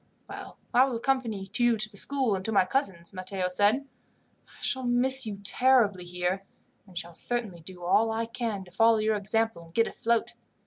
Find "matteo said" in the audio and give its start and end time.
3.13-3.87